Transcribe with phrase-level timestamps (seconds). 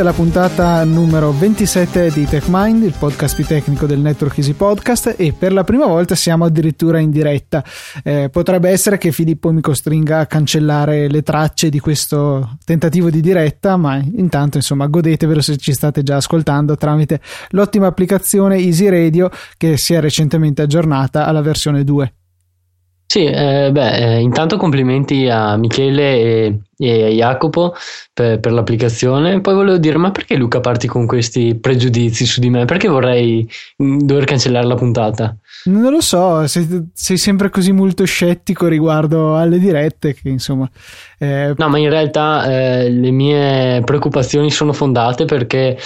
[0.00, 5.32] alla puntata numero 27 di TechMind, il podcast più tecnico del Network Easy Podcast e
[5.32, 7.62] per la prima volta siamo addirittura in diretta.
[8.02, 13.20] Eh, potrebbe essere che Filippo mi costringa a cancellare le tracce di questo tentativo di
[13.20, 19.30] diretta, ma intanto insomma godetevelo se ci state già ascoltando tramite l'ottima applicazione Easy Radio
[19.58, 22.14] che si è recentemente aggiornata alla versione 2.
[23.12, 27.74] Sì, eh, beh, eh, intanto complimenti a Michele e, e a Jacopo
[28.12, 29.40] per, per, l'applicazione.
[29.40, 32.66] Poi volevo dire, ma perché Luca parti con questi pregiudizi su di me?
[32.66, 33.50] Perché vorrei
[33.82, 35.36] mm, dover cancellare la puntata?
[35.64, 40.70] Non lo so, sei, sei sempre così molto scettico riguardo alle dirette che insomma...
[41.18, 41.52] Eh...
[41.56, 45.76] No, ma in realtà eh, le mie preoccupazioni sono fondate perché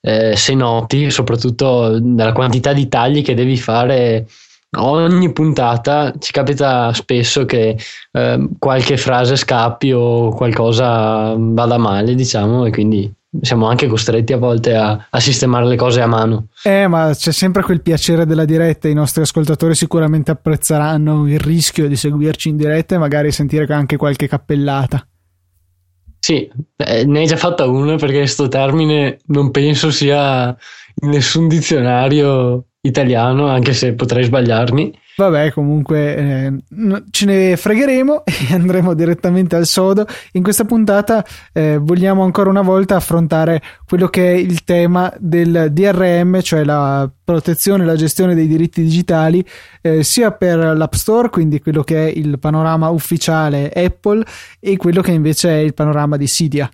[0.00, 4.26] eh, se noti, soprattutto dalla quantità di tagli che devi fare
[4.76, 7.76] ogni puntata ci capita spesso che
[8.12, 14.38] eh, qualche frase scappi o qualcosa vada male, diciamo, e quindi siamo anche costretti a
[14.38, 16.48] volte a, a, sistemare le cose a mano.
[16.64, 18.88] Eh, ma c'è sempre quel piacere della diretta.
[18.88, 23.96] I nostri ascoltatori sicuramente apprezzeranno il rischio di seguirci in diretta e magari sentire anche
[23.96, 25.04] qualche cappellata.
[26.18, 30.54] Sì, eh, ne hai già fatta una perché questo termine non penso sia
[31.02, 34.98] in nessun dizionario italiano, anche se potrei sbagliarmi.
[35.16, 36.56] Vabbè, comunque eh,
[37.10, 40.06] ce ne fregheremo e andremo direttamente al sodo.
[40.32, 45.68] In questa puntata eh, vogliamo ancora una volta affrontare quello che è il tema del
[45.72, 49.44] DRM, cioè la protezione e la gestione dei diritti digitali,
[49.82, 54.24] eh, sia per l'App Store, quindi quello che è il panorama ufficiale Apple,
[54.58, 56.70] e quello che invece è il panorama di Cydia.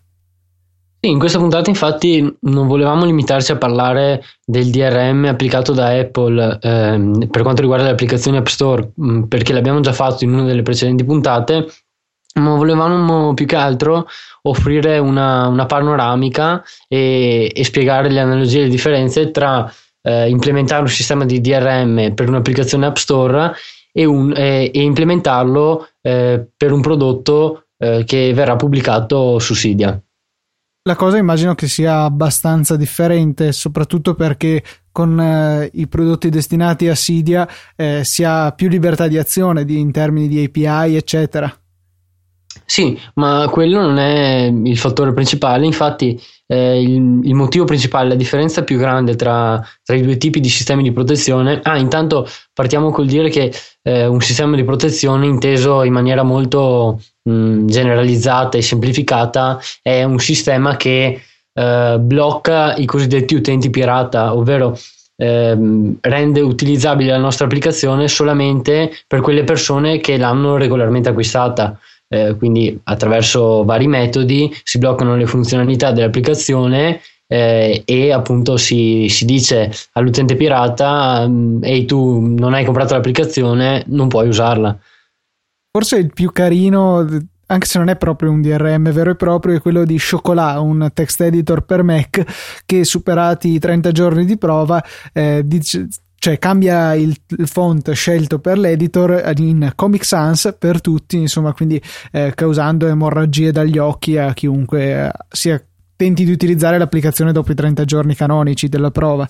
[1.06, 7.28] In questa puntata infatti non volevamo limitarci a parlare del DRM applicato da Apple ehm,
[7.28, 10.62] per quanto riguarda le applicazioni App Store, mm, perché l'abbiamo già fatto in una delle
[10.62, 11.66] precedenti puntate,
[12.40, 14.06] ma volevamo più che altro
[14.42, 19.72] offrire una, una panoramica e, e, spiegare le analogie e le differenze tra
[20.02, 23.54] eh, implementare un sistema di DRM per un'applicazione App Store
[23.92, 30.00] e, un, e, e implementarlo eh, per un prodotto eh, che verrà pubblicato su Cydia
[30.86, 36.94] la cosa immagino che sia abbastanza differente, soprattutto perché con eh, i prodotti destinati a
[36.94, 41.52] Cydia eh, si ha più libertà di azione di, in termini di API, eccetera.
[42.64, 48.14] Sì, ma quello non è il fattore principale, infatti eh, il, il, motivo principale, la
[48.14, 51.60] differenza più grande tra, tra, i due tipi di sistemi di protezione.
[51.62, 57.00] Ah, intanto partiamo col dire che eh, un sistema di protezione inteso in maniera molto
[57.26, 61.20] mh, generalizzata e semplificata è un sistema che
[61.52, 64.78] eh, blocca i cosiddetti utenti pirata, ovvero
[65.16, 71.78] ehm, rende utilizzabile la nostra applicazione solamente per quelle persone che l'hanno regolarmente acquistata.
[72.08, 79.24] Eh, quindi attraverso vari metodi si bloccano le funzionalità dell'applicazione eh, e appunto si, si,
[79.24, 84.78] dice all'utente pirata mm, ehi tu non hai comprato l'applicazione non puoi usarla
[85.76, 87.06] forse il più carino
[87.48, 90.88] anche se non è proprio un DRM vero e proprio, è quello di Chocolat, un
[90.94, 94.82] text editor per Mac che superati i 30 giorni di prova
[95.12, 95.86] eh, dice,
[96.18, 101.80] cioè cambia il, il, font scelto per l'editor in Comic Sans per tutti, insomma, quindi
[102.10, 105.62] eh, causando emorragie dagli occhi a chiunque eh, sia,
[105.94, 109.28] tenti di utilizzare l'applicazione dopo i 30 giorni canonici della prova.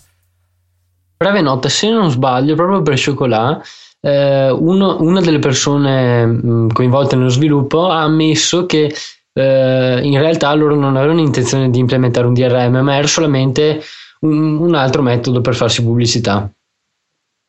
[1.17, 3.67] Breve nota, se non sbaglio, proprio per Chocolat,
[4.07, 8.95] eh, uno, una delle persone mm, coinvolte nello sviluppo ha ammesso che
[9.33, 13.83] eh, in realtà loro non avevano intenzione di implementare un DRM, ma era solamente
[14.21, 16.49] un, un altro metodo per farsi pubblicità.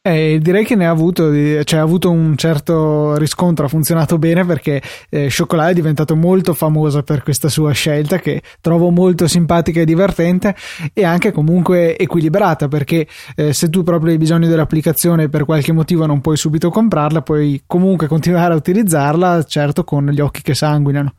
[0.07, 1.33] Eh, direi che ne ha avuto,
[1.65, 6.53] cioè, ha avuto un certo riscontro, ha funzionato bene perché eh, Chocolat è diventato molto
[6.53, 10.55] famosa per questa sua scelta che trovo molto simpatica e divertente
[10.93, 15.73] e anche comunque equilibrata perché eh, se tu proprio hai bisogno dell'applicazione e per qualche
[15.73, 20.53] motivo non puoi subito comprarla, puoi comunque continuare a utilizzarla, certo con gli occhi che
[20.53, 21.13] sanguinano.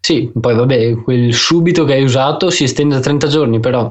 [0.00, 3.90] Sì, poi vabbè, quel subito che hai usato si estende a 30 giorni, però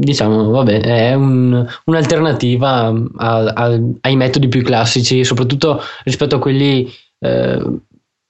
[0.00, 6.90] diciamo, vabbè, è un, un'alternativa a, a, ai metodi più classici, soprattutto rispetto a quelli
[7.18, 7.62] eh,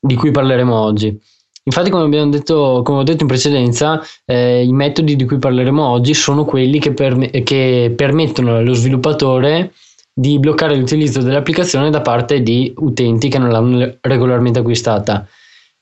[0.00, 1.19] di cui parleremo oggi.
[1.62, 5.87] Infatti, come abbiamo detto, come ho detto in precedenza, eh, i metodi di cui parleremo
[5.87, 9.73] oggi sono quelli che, perm- che permettono allo sviluppatore
[10.12, 15.26] di bloccare l'utilizzo dell'applicazione da parte di utenti che non l'hanno regolarmente acquistata.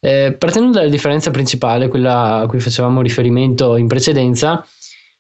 [0.00, 4.64] Eh, partendo dalla differenza principale, quella a cui facevamo riferimento in precedenza,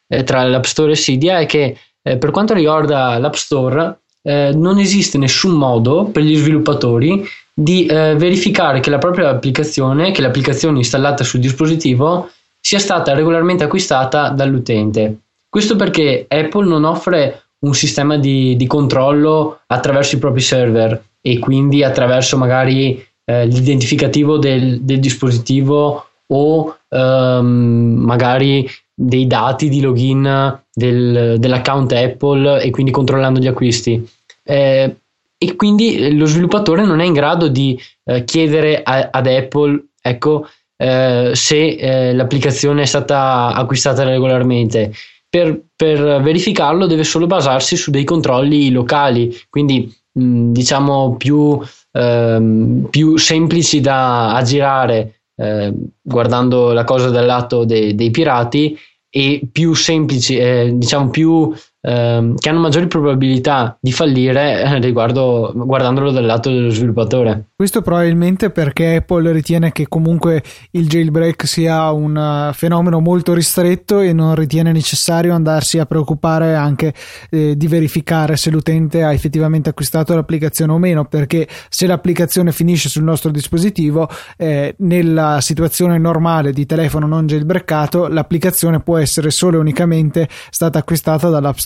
[0.08, 4.52] eh, tra l'App Store e Cydia è che eh, per quanto riguarda l'App Store eh,
[4.54, 10.22] non esiste nessun modo per gli sviluppatori di eh, verificare che la propria applicazione, che
[10.22, 15.18] l'applicazione installata sul dispositivo sia stata regolarmente acquistata dall'utente.
[15.48, 21.38] Questo perché Apple non offre un sistema di, di controllo attraverso i propri server e
[21.38, 28.68] quindi attraverso magari eh, l'identificativo del, del, dispositivo o ehm, magari
[29.00, 34.04] dei dati di login del, dell'account Apple e quindi controllando gli acquisti.
[34.42, 34.96] Eh,
[35.38, 40.48] e quindi lo sviluppatore non è in grado di eh, chiedere a, ad Apple ecco,
[40.76, 44.92] eh, se eh, l'applicazione è stata acquistata regolarmente.
[45.28, 51.60] Per, per, verificarlo deve solo basarsi su dei controlli locali, quindi mh, diciamo più,
[51.92, 58.76] ehm, più, semplici da aggirare eh, guardando la cosa dal lato de, dei pirati
[59.08, 65.52] e più semplici, eh, diciamo più ehm, che hanno maggiori probabilità di fallire eh, riguardo,
[65.54, 67.50] guardandolo dal lato dello sviluppatore.
[67.54, 70.42] Questo probabilmente perché Apple ritiene che comunque
[70.72, 76.54] il jailbreak sia un uh, fenomeno molto ristretto e non ritiene necessario andarsi a preoccupare
[76.54, 76.94] anche
[77.30, 82.88] eh, di verificare se l'utente ha effettivamente acquistato l'applicazione o meno, perché se l'applicazione finisce
[82.88, 89.56] sul nostro dispositivo, eh, nella situazione normale di telefono non jailbreakato, l'applicazione può essere solo
[89.56, 91.56] e unicamente stata acquistata dall'App.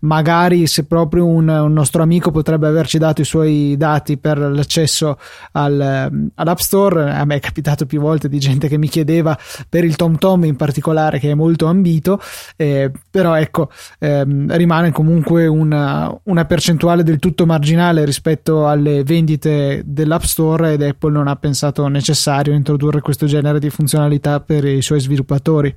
[0.00, 5.18] Magari se proprio un, un, nostro amico potrebbe averci dato i suoi dati per l'accesso
[5.52, 9.36] al, all'App Store, a me è capitato più volte di gente che mi chiedeva
[9.68, 12.20] per il TomTom in particolare che è molto ambito,
[12.56, 19.82] eh, però ecco, ehm, rimane comunque una, una percentuale del tutto marginale rispetto alle vendite
[19.84, 24.82] dell'App Store ed Apple non ha pensato necessario introdurre questo genere di funzionalità per i
[24.82, 25.74] suoi sviluppatori.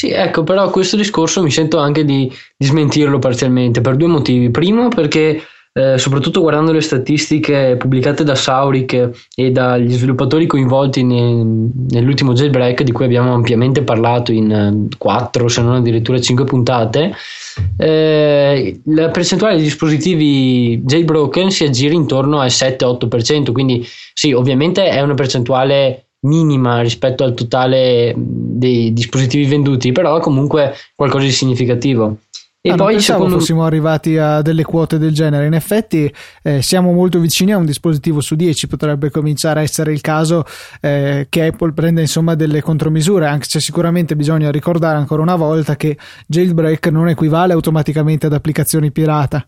[0.00, 4.48] Sì, ecco, però questo discorso mi sento anche di, di smentirlo parzialmente per due motivi.
[4.48, 5.42] Primo, perché
[5.72, 12.82] eh, soprattutto guardando le statistiche pubblicate da Sauric e dagli sviluppatori coinvolti ne, nell'ultimo jailbreak,
[12.82, 17.12] di cui abbiamo ampiamente parlato in 4 eh, se non addirittura 5 puntate,
[17.76, 23.84] eh, la percentuale di dispositivi jailbroken si aggira intorno al 7-8%, quindi
[24.14, 31.24] sì, ovviamente è una percentuale minima rispetto al totale dei dispositivi venduti, però comunque qualcosa
[31.24, 32.18] di significativo.
[32.60, 33.38] E ah, poi pensavo secondo...
[33.38, 35.46] fossimo arrivati a delle quote del genere.
[35.46, 36.12] In effetti
[36.42, 38.66] eh, siamo molto vicini a un dispositivo su 10.
[38.66, 40.44] Potrebbe cominciare a essere il caso
[40.80, 45.76] eh, che Apple prenda insomma delle contromisure, anche se sicuramente bisogna ricordare ancora una volta
[45.76, 49.46] che jailbreak non equivale automaticamente ad applicazioni pirata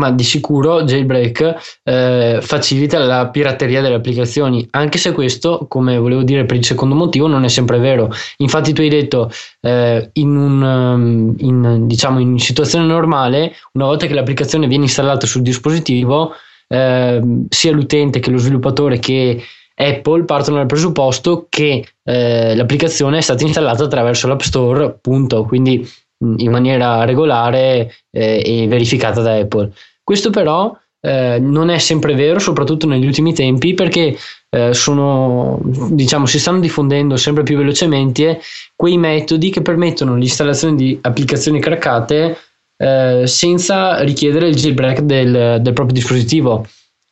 [0.00, 6.22] ma di sicuro Jailbreak eh, facilita la pirateria delle applicazioni, anche se questo, come volevo
[6.22, 8.10] dire per il secondo motivo, non è sempre vero.
[8.38, 9.30] Infatti tu hai detto
[9.60, 15.26] eh, in, un, um, in, diciamo, in situazione normale, una volta che l'applicazione viene installata
[15.26, 16.32] sul dispositivo,
[16.66, 17.20] eh,
[17.50, 19.42] sia l'utente che lo sviluppatore che
[19.74, 25.86] Apple partono dal presupposto che eh, l'applicazione è stata installata attraverso l'App Store, punto, quindi
[26.20, 29.72] in maniera regolare eh, e verificata da Apple.
[30.02, 34.16] Questo però eh, non è sempre vero, soprattutto negli ultimi tempi, perché
[34.50, 38.40] eh, sono, diciamo, si stanno diffondendo sempre più velocemente
[38.76, 42.36] quei metodi che permettono l'installazione di applicazioni craccate
[42.76, 46.66] eh, senza richiedere il jailbreak del, del proprio dispositivo.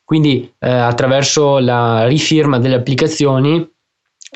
[0.04, 3.66] Quindi eh, attraverso la rifirma delle applicazioni,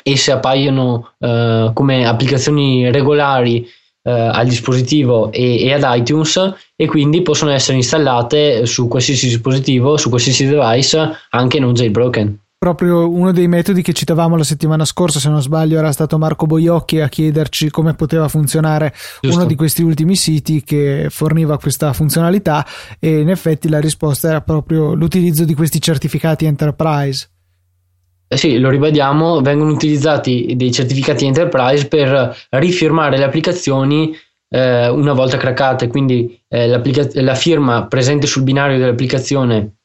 [0.03, 3.67] esse appaiono eh, come applicazioni regolari
[4.03, 9.97] eh, al dispositivo e, e, ad iTunes e quindi possono essere installate su qualsiasi dispositivo,
[9.97, 15.19] su qualsiasi device, anche non jailbroken proprio uno dei metodi che citavamo la settimana scorsa,
[15.19, 19.39] se non sbaglio, era stato Marco Boiocchi a chiederci come poteva funzionare Giusto.
[19.39, 22.65] uno di questi ultimi siti che forniva questa funzionalità
[23.01, 27.31] e in effetti la risposta era proprio l'utilizzo di questi certificati enterprise.
[28.27, 34.15] Eh sì, lo ribadiamo, vengono utilizzati dei certificati enterprise per rifirmare le applicazioni
[34.49, 39.77] eh, una volta craccate, quindi eh, la firma presente sul binario dell'applicazione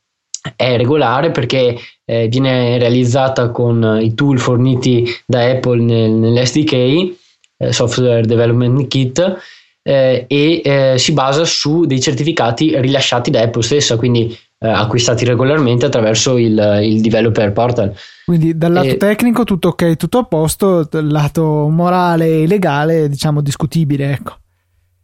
[0.56, 7.72] è regolare perché eh, viene realizzata con i tool forniti da Apple nel, nell'SDK, eh,
[7.72, 9.38] Software Development Kit,
[9.82, 15.86] eh, e si basa su dei certificati rilasciati da Apple stessa, quindi eh, acquistati regolarmente
[15.86, 17.94] attraverso il, il, developer portal.
[18.24, 18.96] Quindi dal lato e...
[18.96, 24.36] tecnico tutto ok, tutto a posto, dal lato morale e legale diciamo discutibile, ecco.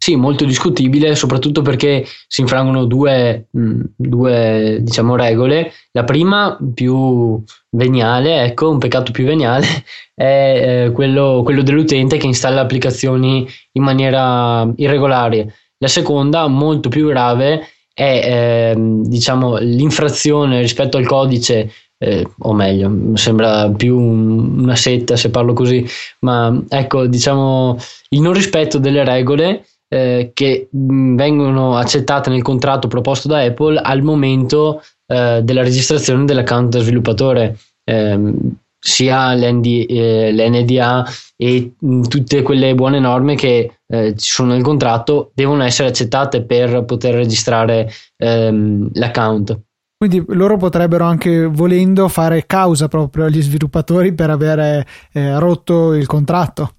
[0.04, 5.72] Sì, molto discutibile, soprattutto perché si infrangono due, mh, due diciamo, regole.
[5.92, 9.66] La prima, più veniale, ecco, un peccato più veniale,
[10.14, 15.54] è eh, quello, quello dell'utente che installa applicazioni in maniera irregolare.
[15.78, 17.62] La seconda, molto più grave,
[17.94, 25.16] è ehm, diciamo, l'infrazione rispetto al codice eh, o meglio, sembra più un, una setta
[25.16, 25.86] se parlo così,
[26.20, 27.78] ma ecco, diciamo
[28.10, 33.78] il non rispetto delle regole eh, che mh, vengono accettate nel contratto proposto da Apple
[33.78, 37.56] al momento eh, della registrazione dell'account da sviluppatore.
[37.84, 44.52] Ehm, sia l'ND, eh, l'NDA e mh, tutte quelle buone norme che eh, ci sono
[44.52, 49.60] nel contratto devono essere accettate per poter registrare ehm, l'account.
[49.96, 56.06] Quindi loro potrebbero anche volendo fare causa proprio agli sviluppatori per avere eh, rotto il
[56.06, 56.74] contratto.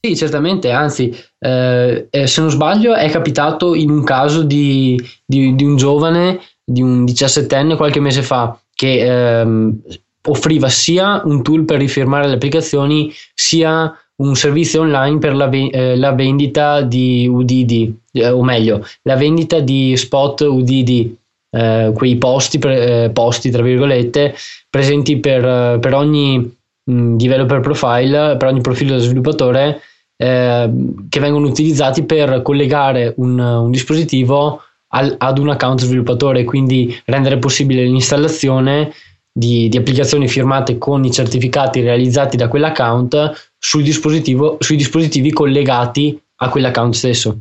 [0.00, 5.54] Sì, certamente, anzi, eh, eh se non sbaglio è capitato in un caso di, di,
[5.54, 9.80] di un giovane, di un 17enne qualche mese fa, che ehm,
[10.26, 15.96] offriva sia un tool per rifirmare le applicazioni, sia un servizio online per la, eh,
[15.96, 21.14] la vendita di UDD, eh, o meglio, la vendita di spot UDD
[21.50, 24.34] eh, quei posti, eh, posti, tra virgolette,
[24.68, 29.80] presenti per, per ogni mh, mm, developer profile, per ogni profilo da sviluppatore,
[30.16, 30.70] eh,
[31.08, 37.38] che vengono utilizzati per collegare un, un dispositivo al, ad un account sviluppatore, quindi rendere
[37.38, 38.92] possibile l'installazione
[39.36, 46.20] di, di, applicazioni firmate con i certificati realizzati da quell'account sul dispositivo, sui dispositivi collegati
[46.36, 47.40] a quell'account stesso.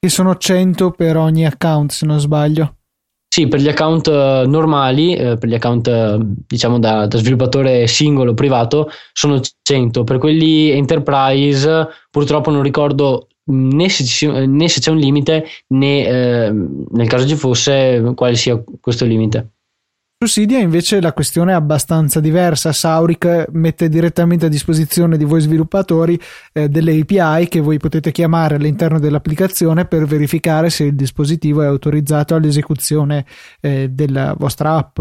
[0.00, 2.74] Che sono 100 per ogni account, se non sbaglio.
[3.28, 7.86] Sì, per gli account eh, normali, eh, per gli account eh, diciamo da, da, sviluppatore
[7.86, 10.04] singolo privato, sono 100.
[10.04, 16.50] Per quelli enterprise, purtroppo non ricordo né se, né se c'è un limite né eh,
[16.50, 19.55] nel caso ci fosse quale sia questo limite.
[20.18, 22.72] Su Cydia invece la questione è abbastanza diversa.
[22.72, 26.18] Sauric mette direttamente a disposizione di voi sviluppatori
[26.54, 31.66] eh, delle API che voi potete chiamare all'interno dell'applicazione per verificare se il dispositivo è
[31.66, 33.26] autorizzato all'esecuzione
[33.60, 35.00] eh, della vostra app.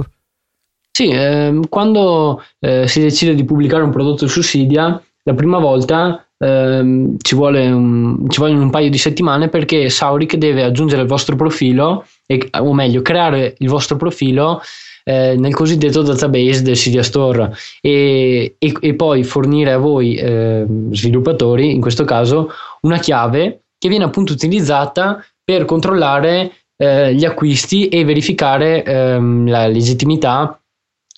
[0.91, 6.27] Sì, eh, quando eh, si decide di pubblicare un prodotto su Cydia, la prima volta
[6.37, 11.37] ehm, ci, un, ci vogliono un paio di settimane perché Sauric deve aggiungere il vostro
[11.37, 14.59] profilo, e, o meglio, creare il vostro profilo
[15.07, 20.65] eh, nel cosiddetto database del Cydia Store e, e, e poi fornire a voi eh,
[20.91, 22.49] sviluppatori, in questo caso,
[22.81, 29.67] una chiave che viene appunto utilizzata per controllare eh, gli acquisti e verificare ehm, la
[29.67, 30.59] legittimità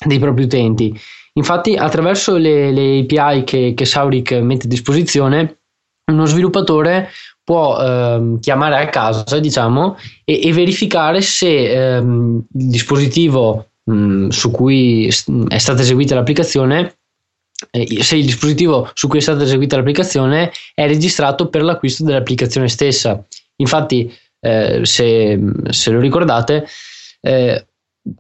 [0.06, 0.94] dei propri utenti.
[1.34, 5.60] Infatti, attraverso le, le API che, che Sauric mette a disposizione,
[6.12, 7.10] uno sviluppatore
[7.44, 14.51] può ehm, chiamare a casa, diciamo, e, e verificare se ehm, il dispositivo mm, su
[14.51, 15.08] cui
[15.48, 16.98] è stata eseguita l'applicazione
[18.01, 23.24] se il dispositivo su cui è stata eseguita l'applicazione è registrato per l'acquisto dell'applicazione stessa.
[23.58, 25.39] Infatti, eh, se,
[25.70, 26.67] se, lo ricordate,
[27.22, 27.65] eh,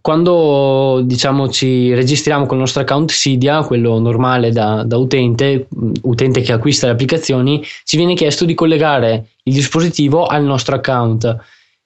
[0.01, 5.67] quando diciamo ci registriamo con il nostro account Cydia, quello normale da, da, utente,
[6.01, 11.37] utente che acquista le applicazioni, ci viene chiesto di collegare il dispositivo al nostro account.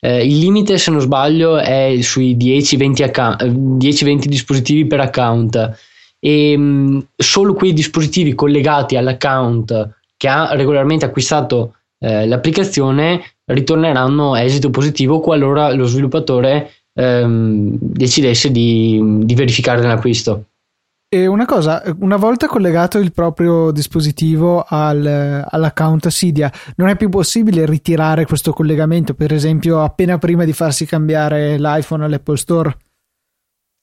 [0.04, 5.78] Eh, il limite, se non sbaglio, è sui 10-20, account, 10-20 dispositivi per account
[6.20, 14.36] e mh, mm, solo quei dispositivi collegati all'account che ha regolarmente acquistato eh, l'applicazione ritorneranno
[14.36, 20.46] esito positivo qualora lo sviluppatore ehm, decidesse di, di verificare l'acquisto.
[21.14, 27.10] E una cosa, una volta collegato il proprio dispositivo al, all'account Cydia, non è più
[27.10, 32.78] possibile ritirare questo collegamento, per esempio, appena prima di farsi cambiare l'iPhone all'Apple Store?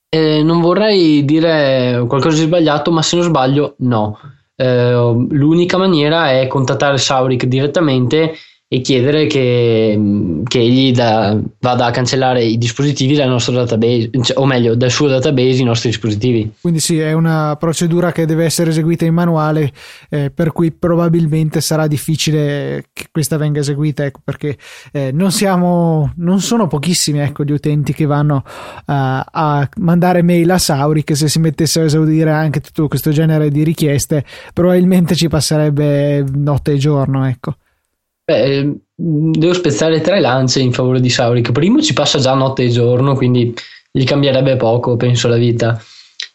[0.09, 4.19] Eh, non vorrei dire qualcosa di sbagliato, ma se non sbaglio, no.
[4.57, 8.33] Eh, l'unica maniera è contattare Sauric direttamente
[8.71, 9.99] e chiedere che,
[10.45, 14.91] che egli da, vada a cancellare i dispositivi dal nostro database, cioè, o meglio, dal
[14.91, 16.53] suo database i nostri dispositivi.
[16.61, 19.73] Quindi sì, è una procedura che deve essere eseguita in manuale,
[20.11, 24.59] eh, per cui probabilmente sarà difficile che questa venga eseguita, ecco, perché
[24.93, 30.51] eh, non siamo, non sono pochissimi ecco, gli utenti che vanno uh, a mandare mail
[30.51, 35.15] a Sauri, che se si mettesse a esaudire anche tutto questo genere di richieste, probabilmente
[35.15, 37.55] ci passerebbe notte e giorno, ecco.
[38.29, 41.51] Beh, devo spezzare tre lance in favore di Sauric.
[41.51, 43.55] Primo, ci passa già notte e giorno, quindi
[43.91, 45.81] gli cambierebbe poco, penso, la vita.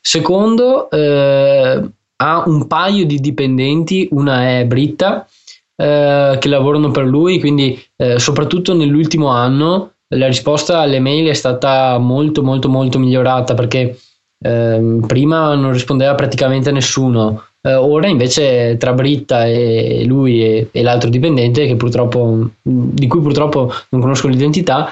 [0.01, 1.83] Secondo, eh,
[2.15, 5.27] ha un paio di dipendenti, una è Britta,
[5.75, 11.33] eh, che lavorano per lui, quindi eh, soprattutto nell'ultimo anno la risposta alle mail è
[11.33, 13.97] stata molto molto molto migliorata perché
[14.43, 20.83] ehm, prima non rispondeva praticamente nessuno eh, ora invece tra Britta e lui e, e
[20.83, 24.91] l'altro dipendente, di cui purtroppo non conosco l'identità,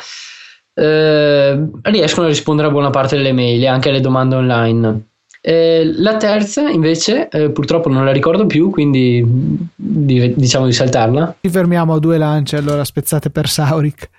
[0.74, 5.02] eh, riescono a rispondere a buona parte delle mail e anche alle domande online.
[5.44, 9.22] Eh, la terza invece eh, purtroppo non la ricordo più, quindi
[9.76, 11.38] di, diciamo di saltarla.
[11.42, 14.10] Ci fermiamo a due lance allora spezzate per Sauric.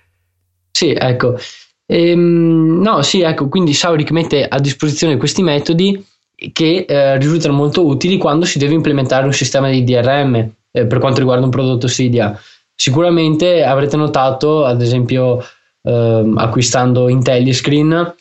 [0.71, 1.39] Sì, ecco.
[1.87, 6.05] Ehm, no, sì, ecco, quindi Sauric mette a disposizione questi metodi
[6.53, 10.35] che eh, risultano molto utili quando si deve implementare un sistema di DRM
[10.73, 12.39] eh, per quanto riguarda un prodotto Cydia.
[12.75, 15.45] Sicuramente avrete notato, ad esempio,
[15.83, 18.15] eh, acquistando IntelliScreen,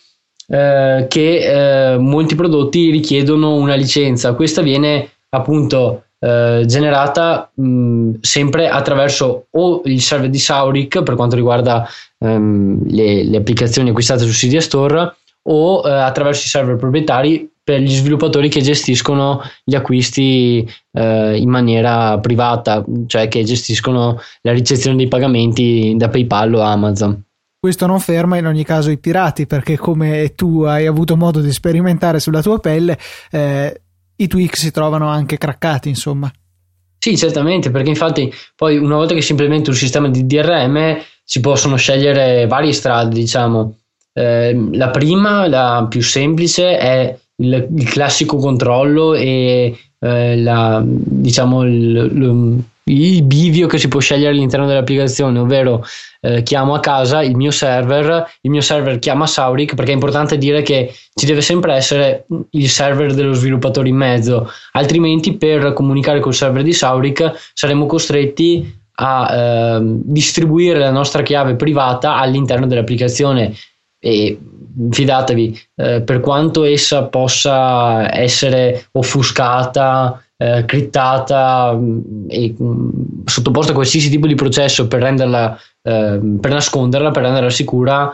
[0.47, 4.33] eh, che eh, molti prodotti richiedono una licenza.
[4.33, 11.37] Questa viene appunto eh, generata mh, sempre attraverso o il server di Sauric per quanto
[11.37, 11.87] riguarda
[12.19, 17.95] ehm, le, le, applicazioni acquistate su Cydia Store o attraverso i server proprietari per gli
[17.95, 25.07] sviluppatori che gestiscono gli acquisti eh, in maniera privata, cioè che gestiscono la ricezione dei
[25.07, 27.23] pagamenti da PayPal o Amazon.
[27.57, 31.53] Questo non ferma in ogni caso i pirati perché come tu hai avuto modo di
[31.53, 32.99] sperimentare sulla tua pelle,
[33.31, 33.81] eh,
[34.17, 36.29] i tweak si trovano anche craccati, insomma.
[36.97, 41.39] Sì, certamente, perché infatti poi una volta che si implementa un sistema di DRM si
[41.39, 43.77] possono scegliere varie strade, diciamo.
[44.11, 51.63] Eh, la prima, la più semplice, è il, il classico controllo e eh, la, diciamo
[51.63, 55.83] il, il, bivio che si può scegliere all'interno dell'applicazione, ovvero
[56.21, 60.37] eh, chiamo a casa il mio server, il mio server chiama Sauric perché è importante
[60.37, 66.19] dire che ci deve sempre essere il server dello sviluppatore in mezzo, altrimenti per comunicare
[66.19, 73.53] col server di Sauric saremo costretti a eh, distribuire la nostra chiave privata all'interno dell'applicazione.
[74.03, 74.37] E
[74.89, 82.89] fidatevi, eh, per quanto essa possa essere offuscata, eh, crittata mm, e mh, mm,
[83.25, 88.11] sottoposta a qualsiasi tipo di processo per renderla, eh, per nasconderla, per renderla sicura,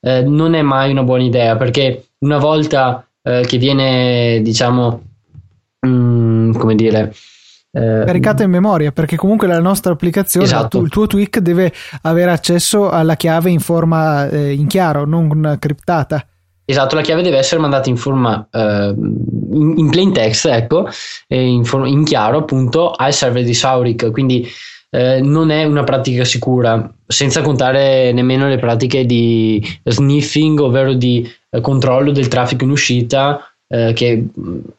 [0.00, 5.02] eh, non è mai una buona idea perché una volta eh, che viene, diciamo,
[5.80, 7.14] mh, mm, come dire,
[7.72, 10.80] caricata in memoria perché comunque la nostra applicazione esatto.
[10.80, 16.24] il tuo tweak deve avere accesso alla chiave in forma eh, in chiaro non criptata.
[16.64, 20.88] Esatto la chiave deve essere mandata in forma eh, in, in, plain text ecco
[21.28, 24.10] in, for- in, chiaro appunto al server di Sauric.
[24.10, 24.48] Quindi
[24.90, 31.28] eh, non è una pratica sicura senza contare nemmeno le pratiche di sniffing ovvero di
[31.50, 34.26] eh, controllo del traffico in uscita eh, che,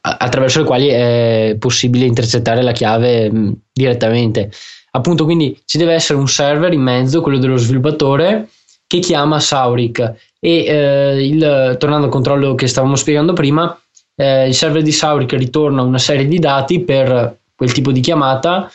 [0.02, 4.52] attraverso le quali è possibile intercettare la chiave mh, direttamente.
[4.92, 8.50] Appunto, quindi ci deve essere un server in mezzo, quello dello sviluppatore,
[8.86, 10.00] che chiama Sauric.
[10.40, 13.80] E eh, il, tornando al controllo che stavamo spiegando prima,
[14.16, 18.70] eh, il server di Sauric ritorna una serie di dati per quel tipo di chiamata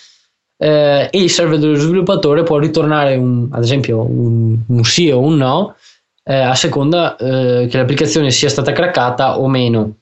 [0.57, 5.21] eh, e il server dello sviluppatore può ritornare un, ad esempio un, un, sì o
[5.21, 5.77] un no
[6.23, 9.97] eh, a seconda eh, che l'applicazione sia stata craccata o meno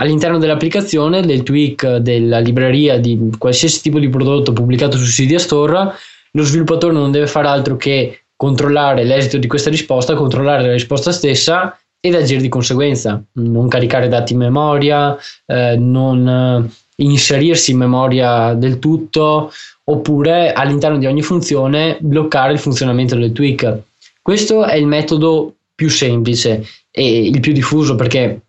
[0.00, 5.92] all'interno dell'applicazione, del tweak, della libreria di qualsiasi tipo di prodotto pubblicato su Cydia Store,
[6.32, 11.12] lo sviluppatore non deve fare altro che controllare l'esito di questa risposta, controllare la risposta
[11.12, 17.78] stessa ed agire di conseguenza, non caricare dati in memoria, eh, non eh, inserirsi in
[17.78, 19.52] memoria del tutto,
[19.84, 23.78] oppure all'interno di ogni funzione bloccare il funzionamento del tweak.
[24.22, 28.40] Questo è il metodo più semplice e il più diffuso perché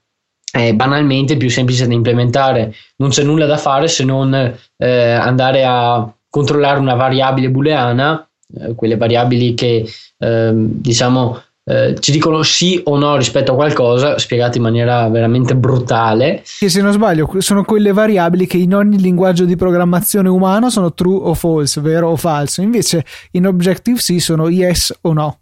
[0.52, 2.74] è banalmente più semplice da implementare.
[2.98, 8.28] Non c'è nulla da fare se non eh, andare a controllare una variabile booleana,
[8.60, 9.86] eh, quelle variabili che
[10.18, 15.56] ehm, diciamo eh, ci dicono sì o no rispetto a qualcosa, spiegate in maniera veramente
[15.56, 16.44] brutale.
[16.58, 20.94] Che se non sbaglio sono quelle variabili che in ogni linguaggio di programmazione umano sono
[20.94, 25.41] true o false, vero o falso, invece in Objective-C sono yes o no.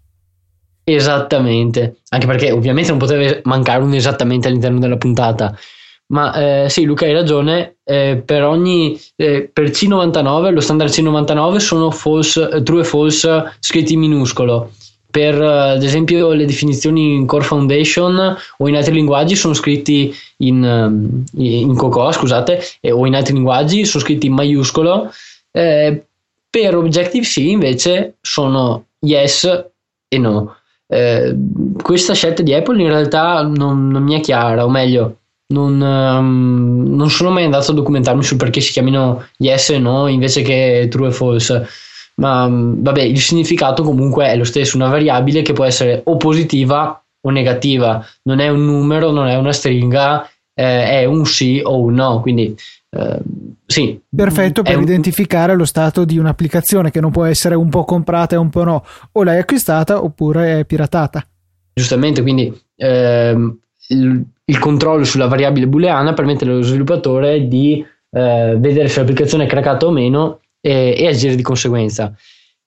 [0.96, 5.56] Esattamente, anche perché ovviamente non poteva mancare un esattamente all'interno della puntata.
[6.08, 11.58] Ma eh, sì, Luca hai ragione, eh, per ogni eh, per C99, lo standard C99
[11.58, 14.72] sono false, true e false scritti in minuscolo.
[15.12, 20.12] Per eh, ad esempio le definizioni in Core Foundation o in altri linguaggi sono scritti
[20.38, 25.12] in, ehm, in Cocoa, scusate, o in altri linguaggi sono scritti in maiuscolo.
[25.52, 26.04] Eh,
[26.50, 29.46] per Objective-C invece sono yes
[30.08, 30.56] e no.
[30.92, 31.36] Eh,
[31.84, 35.18] questa scelta di Apple in realtà non, non mi è chiara, o meglio,
[35.54, 40.08] non, um, non, sono mai andato a documentarmi sul perché si chiamino yes e no
[40.08, 41.68] invece che true e false.
[42.16, 46.18] Ma um, vabbè, il significato comunque è lo stesso, una variabile che può essere o
[46.18, 51.62] positiva o negativa, non è un numero, non è una stringa, eh, è un sì
[51.64, 52.22] o un no.
[52.22, 52.56] Quindi
[52.92, 53.20] eh,
[53.66, 54.02] sì.
[54.14, 54.84] Perfetto per un...
[54.84, 58.64] identificare lo stato di un'applicazione che non può essere un po' comprata e un po'
[58.64, 61.26] no, o l'hai acquistata oppure è piratata.
[61.74, 63.58] giustamente, quindi ehm,
[63.90, 69.48] il, il, controllo sulla variabile booleana permette allo sviluppatore di eh, vedere se l'applicazione è
[69.48, 72.14] craccata o meno e, e agire di conseguenza.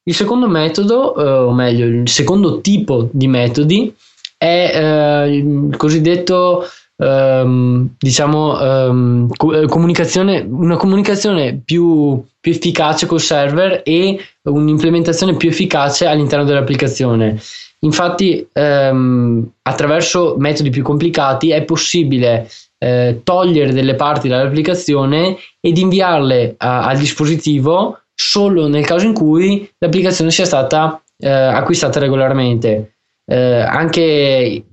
[0.04, 3.94] Il secondo metodo, eh, o meglio, il secondo tipo di metodi
[4.36, 6.64] è eh, il cosiddetto
[7.02, 15.48] ehm, diciamo ehm, co- comunicazione, una comunicazione più, più efficace col server e un'implementazione più
[15.48, 17.40] efficace all'interno dell'applicazione.
[17.80, 26.54] Infatti, ehm, attraverso metodi più complicati è possibile eh, togliere delle parti dall'applicazione ed inviarle
[26.58, 32.94] a, al dispositivo solo nel caso in cui l'applicazione sia stata eh, acquistata regolarmente.
[33.24, 34.64] Eh, anche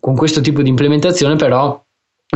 [0.00, 1.80] con questo tipo di implementazione, però,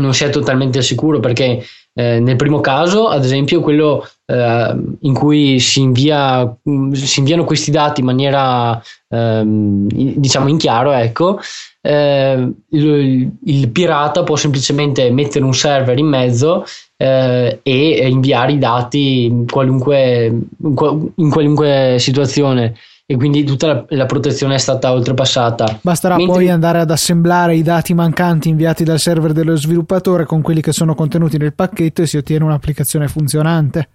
[0.01, 5.15] non si è totalmente sicuro perché eh, nel primo caso, ad esempio, quello eh, in
[5.15, 6.55] cui si, invia,
[6.93, 11.41] si, inviano questi dati in maniera ehm, diciamo in chiaro, ecco,
[11.81, 16.67] eh, il, il, pirata può semplicemente mettere un server in mezzo
[16.99, 20.27] eh, e inviare i dati in qualunque,
[20.59, 22.75] in qualunque situazione
[23.09, 25.79] e quindi tutta la, la, protezione è stata oltrepassata.
[25.81, 26.35] Basterà Mentre...
[26.35, 30.73] poi andare ad assemblare i dati mancanti inviati dal server dello sviluppatore con quelli che
[30.73, 33.89] sono contenuti nel pacchetto e si ottiene un'applicazione funzionante.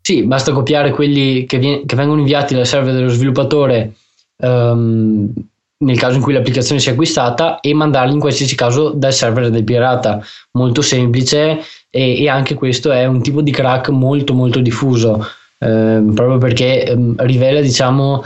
[0.00, 3.92] Sì, basta copiare quelli che, viene, che vengono inviati dal server dello sviluppatore
[4.38, 5.32] um,
[5.80, 9.62] nel caso in cui l'applicazione sia acquistata e mandarli in qualsiasi caso dal server del
[9.62, 10.20] pirata.
[10.52, 15.24] Molto semplice e, e anche questo è un tipo di crack molto molto diffuso.
[15.60, 18.22] Eh, proprio perché eh, rivela diciamo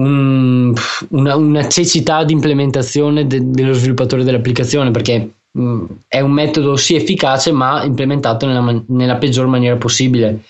[0.00, 0.72] un,
[1.10, 6.76] una, una, cecità di implementazione de, dello sviluppatore dell'applicazione perché mh, mm, è un metodo
[6.76, 10.40] sì efficace ma implementato nella, nella peggior maniera possibile.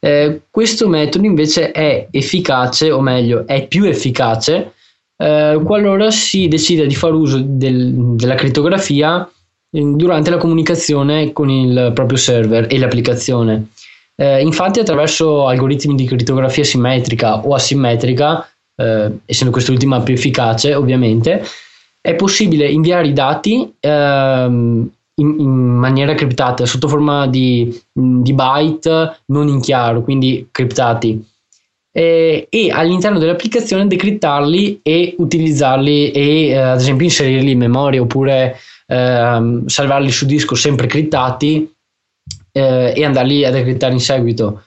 [0.00, 4.72] Eh, questo metodo invece è efficace, o meglio, è più efficace
[5.20, 9.28] eh, qualora si decide di fare uso del, della crittografia
[9.70, 13.68] durante la comunicazione con il proprio server e l'applicazione.
[14.14, 18.48] Eh, infatti, attraverso algoritmi di crittografia simmetrica o asimmetrica,
[18.80, 21.44] eh, essendo quest'ultima più efficace ovviamente,
[22.00, 29.22] è possibile inviare i dati ehm, in, in, maniera criptata, sotto forma di, di, byte
[29.26, 31.22] non in chiaro, quindi criptati.
[31.90, 38.56] E, e all'interno dell'applicazione decrittarli e utilizzarli e eh, ad esempio inserirli in memoria oppure
[38.86, 41.68] eh, salvarli su disco sempre criptati
[42.52, 44.62] eh, e andarli a decrittare in seguito.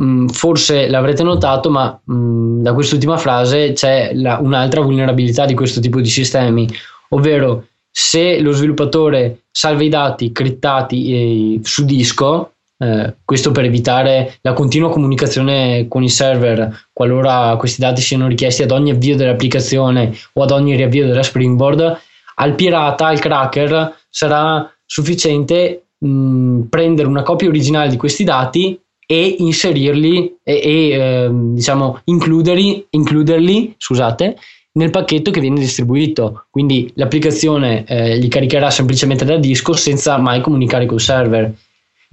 [0.00, 5.80] Mm, forse l'avrete notato, ma mm, da quest'ultima frase c'è la, un'altra vulnerabilità di questo
[5.80, 6.68] tipo di sistemi,
[7.10, 14.38] ovvero se lo sviluppatore salva i dati crittati eh, su disco, eh, questo per evitare
[14.42, 20.12] la continua comunicazione con il server qualora questi dati siano richiesti ad ogni avvio dell'applicazione
[20.34, 21.98] o ad ogni riavvio della Springboard,
[22.36, 28.80] al pirata, al cracker sarà sufficiente mh, mm, prendere una copia originale di questi dati
[29.10, 34.36] e inserirli e, e eh, diciamo includerli, includerli scusate,
[34.72, 36.44] nel pacchetto che viene distribuito.
[36.50, 41.50] Quindi l'applicazione eh, li caricherà semplicemente da disco senza mai comunicare col server.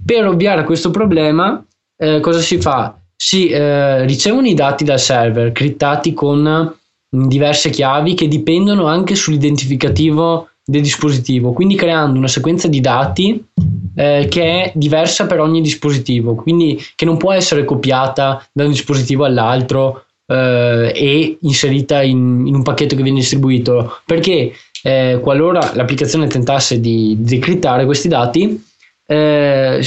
[0.02, 1.62] Per ovviare a questo problema,
[1.98, 2.98] eh, cosa si fa?
[3.14, 6.74] Si eh, ricevono i dati dal server crittati con
[7.08, 13.44] diverse chiavi che dipendono anche sull'identificativo del dispositivo, quindi creando una sequenza di dati
[13.96, 18.70] eh, che è diversa per ogni dispositivo, quindi che non può essere copiata da un
[18.70, 25.72] dispositivo all'altro eh, e inserita in, in, un pacchetto che viene distribuito, perché eh, qualora
[25.74, 28.62] l'applicazione tentasse di decrittare questi dati,
[29.06, 29.80] eh,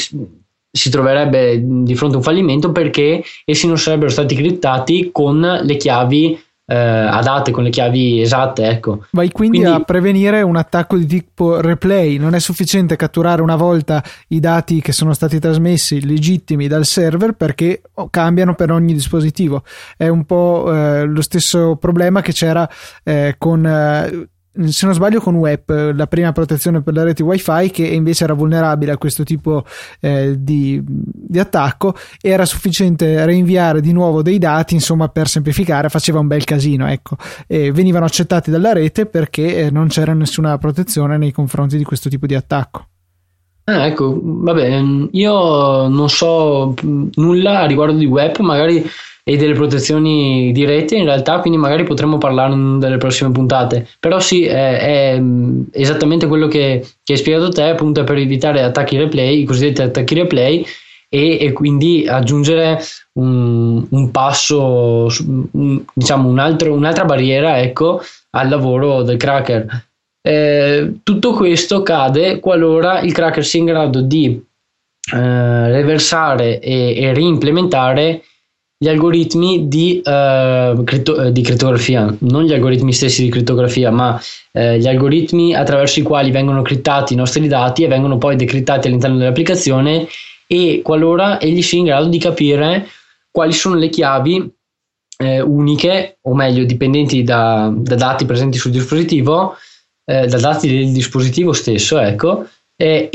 [0.72, 5.76] si troverebbe di fronte a un fallimento perché essi non sarebbero stati crittati con le
[5.78, 8.68] chiavi eh, adatte con le chiavi esatte.
[8.68, 9.06] Ecco.
[9.12, 12.18] Vai quindi, quindi, a prevenire un attacco di tipo replay.
[12.18, 17.34] Non è sufficiente catturare una volta i dati che sono stati trasmessi legittimi dal server
[17.34, 19.64] perché cambiano per ogni dispositivo.
[19.98, 22.70] È un po' eh, lo stesso problema che c'era
[23.04, 24.28] eh, con eh,
[24.68, 28.34] se non sbaglio con WEP, la prima protezione per le reti wifi che invece era
[28.34, 29.64] vulnerabile a questo tipo
[30.00, 36.20] eh, di, di, attacco era sufficiente reinviare di nuovo dei dati insomma per semplificare faceva
[36.20, 37.16] un bel casino ecco.
[37.48, 42.10] E venivano accettati dalla rete perché eh, non c'era nessuna protezione nei confronti di questo
[42.10, 42.88] tipo di attacco.
[43.66, 48.84] Ah, ecco, vabbè, io non so nulla a riguardo di web, magari
[49.30, 53.88] e delle protezioni di rete in realtà, quindi magari potremmo parlarne in delle prossime puntate.
[54.00, 55.22] Però sì, è, è
[55.72, 60.16] esattamente quello che, che, hai spiegato te, appunto per evitare attacchi replay, i cosiddetti attacchi
[60.16, 60.66] replay,
[61.08, 62.80] e, e quindi aggiungere
[63.20, 65.10] un, un passo,
[65.52, 69.86] un, diciamo un altro, un'altra barriera ecco, al lavoro del cracker.
[70.24, 74.44] Eh, tutto questo cade qualora il cracker sia in grado di
[75.14, 78.24] eh, reversare e, e reimplementare
[78.82, 84.16] gli algoritmi di, uh, cripto- eh, di, crittografia, non gli algoritmi stessi di crittografia, ma
[84.54, 88.88] uh, gli algoritmi attraverso i quali vengono crittati i nostri dati e vengono poi decrittati
[88.88, 90.08] all'interno dell'applicazione
[90.48, 92.88] e qualora egli sia in grado di capire
[93.30, 94.50] quali sono le chiavi
[95.18, 99.58] eh, uniche, o meglio, dipendenti da, da, dati presenti sul dispositivo,
[100.06, 102.46] eh, da dati del dispositivo stesso, ecco,
[102.78, 103.10] e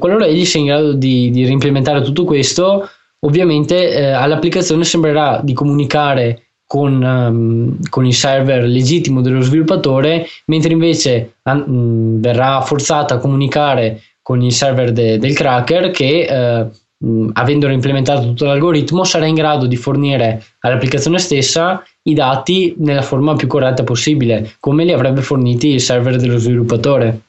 [0.00, 5.52] qualora egli sia in grado di, di reimplementare tutto questo, ovviamente eh, all'applicazione sembrerà di
[5.52, 13.14] comunicare con, um, con, il server legittimo dello sviluppatore, mentre invece mh, mm, verrà forzata
[13.14, 16.66] a comunicare con il server de- del cracker che, eh,
[16.98, 23.02] mh, avendo implementato tutto l'algoritmo, sarà in grado di fornire all'applicazione stessa i dati nella
[23.02, 27.20] forma più corretta possibile, come li avrebbe forniti il server dello sviluppatore.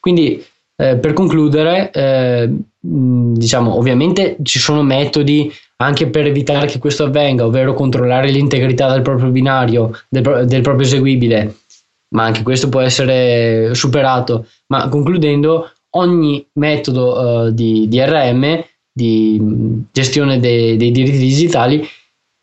[0.00, 0.44] Quindi
[0.76, 7.44] eh, per concludere, eh, diciamo, ovviamente ci sono metodi anche per evitare che questo avvenga,
[7.44, 11.56] ovvero controllare l'integrità del proprio binario, del, del proprio eseguibile,
[12.14, 14.46] ma anche questo può essere superato.
[14.68, 19.40] Ma concludendo, ogni metodo uh, di DRM, di
[19.90, 21.86] gestione dei, dei diritti digitali,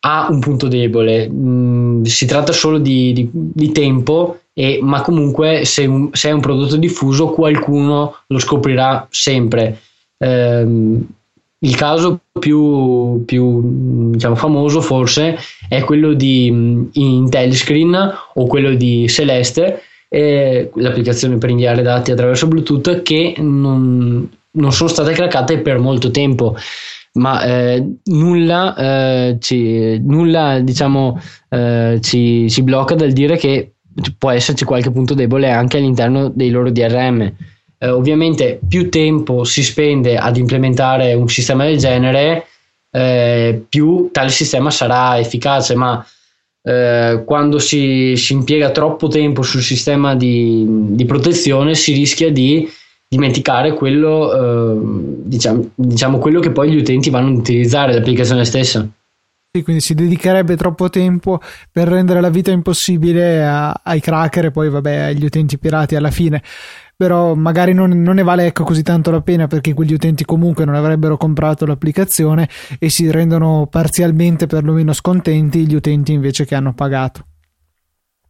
[0.01, 1.29] ha un punto debole.
[1.29, 6.31] Mm, si tratta solo di, di, di tempo e, ma comunque se, un, se, è
[6.33, 9.79] un prodotto diffuso qualcuno lo scoprirà sempre.
[10.17, 10.67] Eh,
[11.61, 15.37] il caso più, più diciamo, famoso forse
[15.69, 23.01] è quello di IntelliScreen o quello di Celeste, eh, l'applicazione per inviare dati attraverso Bluetooth
[23.01, 26.57] che non, non sono state craccate per molto tempo
[27.13, 31.19] ma eh, nulla, eh, ci, nulla diciamo,
[31.49, 33.73] eh, ci, ci, blocca dal dire che
[34.17, 37.33] può esserci qualche punto debole anche all'interno dei loro DRM.
[37.77, 42.45] Eh, ovviamente più tempo si spende ad implementare un sistema del genere,
[42.91, 46.05] eh, più tale sistema sarà efficace, ma
[46.61, 52.69] eh, quando si, si, impiega troppo tempo sul sistema di, di protezione si rischia di
[53.07, 54.83] dimenticare quello,
[55.23, 58.87] diciamo, diciamo, quello che poi gli utenti vanno ad utilizzare l'applicazione stessa.
[59.51, 61.39] Sì, quindi si dedicherebbe troppo tempo
[61.71, 66.11] per rendere la vita impossibile a, ai cracker e poi vabbè agli utenti pirati alla
[66.11, 66.43] fine.
[66.95, 70.65] Però magari non, non, ne vale ecco così tanto la pena perché quegli utenti comunque
[70.65, 76.75] non avrebbero comprato l'applicazione e si rendono parzialmente perlomeno scontenti gli utenti invece che hanno
[76.75, 77.25] pagato.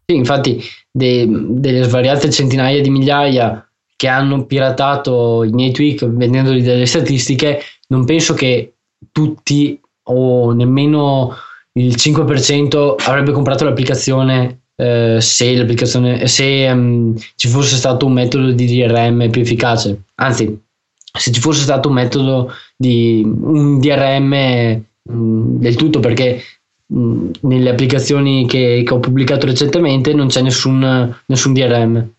[0.05, 6.61] Sì, infatti de, delle svariate centinaia di migliaia che hanno piratato i miei tweet vendendoli
[6.61, 8.75] delle statistiche, non penso che
[9.11, 9.77] tutti
[10.11, 11.35] o nemmeno
[11.73, 18.51] il 5% avrebbe comprato l'applicazione eh, se, l'applicazione, se um, ci fosse stato un metodo
[18.51, 20.03] di DRM più efficace.
[20.15, 20.57] Anzi,
[20.95, 26.41] se ci fosse stato un metodo di un DRM mh, mm, del tutto, perché
[26.85, 32.09] mh, mm, nelle applicazioni che, che, ho pubblicato recentemente non c'è nessun, nessun DRM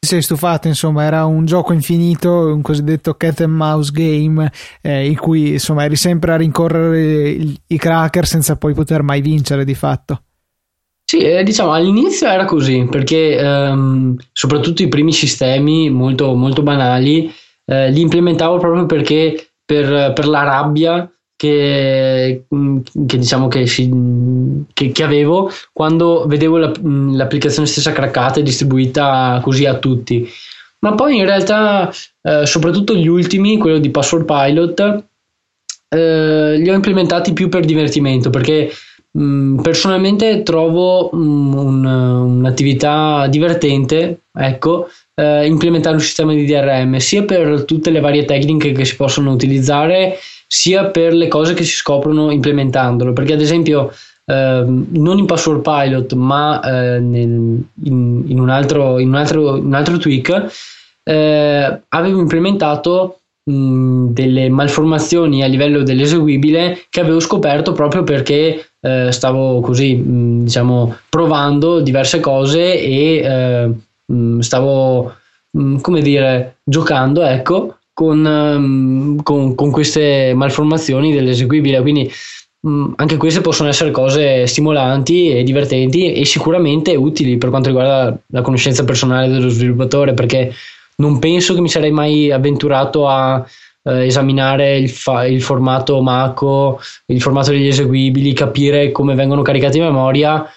[0.00, 5.16] sei stufato, insomma, era un gioco infinito, un cosiddetto cat and mouse game, eh, in
[5.16, 9.74] cui insomma eri sempre a rincorrere i, i cracker senza poi poter mai vincere di
[9.74, 10.22] fatto.
[11.04, 17.32] Sì, eh, diciamo all'inizio era così, perché ehm, soprattutto i primi sistemi molto, molto banali
[17.64, 23.62] eh, li implementavo proprio perché per, per la rabbia che, mm, che diciamo che,
[24.72, 30.28] che, che, avevo quando vedevo la, mm, l'applicazione stessa craccata e distribuita così a tutti.
[30.80, 35.04] Ma poi in realtà, eh, soprattutto gli ultimi, quello di Password Pilot,
[35.90, 38.72] eh, li ho implementati più per divertimento perché
[39.16, 47.64] mm, personalmente trovo un, un'attività divertente, ecco, eh, implementare un sistema di DRM sia per
[47.64, 52.32] tutte le varie tecniche che si possono utilizzare sia per le cose che si scoprono
[52.32, 53.92] implementandolo, perché ad esempio
[54.24, 59.56] eh, non in Password Pilot ma eh, nel, in, in, un altro, in, un altro,
[59.56, 60.52] in un altro tweak
[61.04, 69.60] eh, avevo implementato delle malformazioni a livello dell'eseguibile che avevo scoperto proprio perché eh, stavo
[69.60, 70.02] così
[70.42, 73.70] diciamo provando diverse cose e eh,
[74.04, 75.14] mh, stavo
[75.80, 81.80] come dire giocando ecco con, ehm, con, con queste malformazioni dell'eseguibile.
[81.80, 82.08] Quindi
[82.64, 88.16] mm, anche queste possono essere cose stimolanti e divertenti e sicuramente utili per quanto riguarda
[88.28, 90.54] la conoscenza personale dello sviluppatore perché
[90.98, 93.44] non penso che mi sarei mai avventurato a,
[93.82, 99.78] eh, esaminare il, fa- il, formato Mako, il formato degli eseguibili, capire come vengono caricati
[99.78, 100.48] in memoria,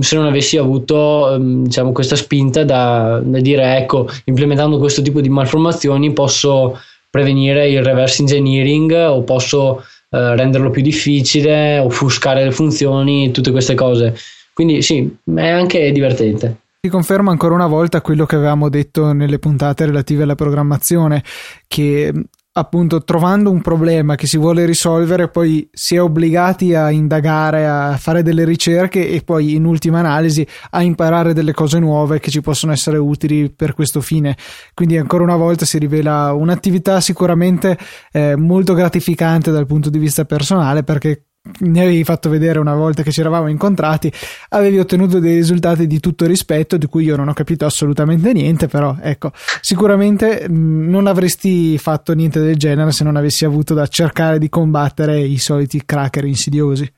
[0.00, 5.20] se non avessi avuto mm, diciamo, questa spinta da, da, dire ecco, implementando questo tipo
[5.20, 6.78] di malformazioni posso
[7.10, 13.74] prevenire il reverse engineering o posso eh, renderlo più difficile, offuscare le funzioni, tutte queste
[13.74, 14.14] cose.
[14.52, 16.56] Quindi sì, è anche divertente.
[16.80, 21.22] Si conferma ancora una volta quello che avevamo detto nelle puntate relative alla programmazione,
[21.66, 22.12] che
[22.54, 27.96] appunto trovando un problema che si vuole risolvere poi si è obbligati a indagare a
[27.96, 32.42] fare delle ricerche e poi in ultima analisi a imparare delle cose nuove che ci
[32.42, 34.36] possono essere utili per questo fine.
[34.74, 37.78] Quindi ancora una volta si rivela un'attività sicuramente
[38.12, 41.28] eh, molto gratificante dal punto di vista personale perché
[41.60, 44.12] ne avevi fatto vedere una volta che ci eravamo incontrati,
[44.50, 48.68] avevi ottenuto dei risultati di tutto rispetto, di cui io non ho capito assolutamente niente,
[48.68, 53.86] però ecco, sicuramente mh, non avresti fatto niente del genere se non avessi avuto da
[53.86, 56.90] cercare di combattere i soliti cracker insidiosi.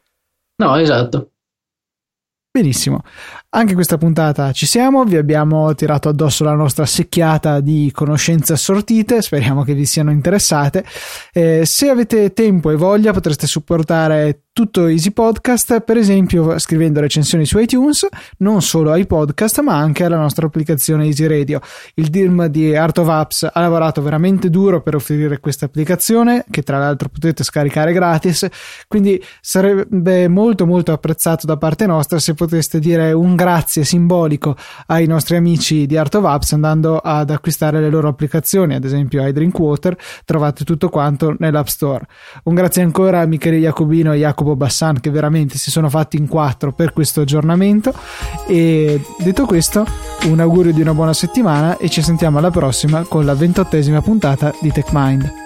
[0.57, 1.31] No, esatto.
[2.51, 3.03] Benissimo,
[3.57, 9.23] anche questa puntata ci siamo, vi abbiamo tirato addosso la nostra secchiata di conoscenze assortite,
[9.23, 10.85] speriamo che vi siano interessate.
[11.33, 17.45] Eh, se avete tempo e voglia potreste supportare tutto Easy Podcast, per esempio scrivendo recensioni
[17.45, 18.07] su iTunes,
[18.39, 21.61] non solo ai podcast ma anche alla nostra applicazione Easy Radio.
[21.95, 26.63] Il team di Art of Apps ha lavorato veramente duro per offrire questa applicazione che
[26.63, 28.47] tra l'altro potete scaricare gratis,
[28.89, 33.43] quindi sarebbe molto molto apprezzato da parte nostra se poteste dire un grazie
[33.85, 38.85] simbolico ai nostri amici di Art of Apps andando ad acquistare le loro applicazioni, ad
[38.85, 42.07] esempio iDrinkWater, trovate tutto quanto nell'App Store.
[42.45, 46.27] Un grazie ancora a Michele Jacobino e Jacopo Bassan che veramente si sono fatti in
[46.27, 47.93] quattro per questo aggiornamento
[48.47, 49.87] e detto questo
[50.25, 54.53] un augurio di una buona settimana e ci sentiamo alla prossima con la ventottesima puntata
[54.61, 55.44] di TechMind.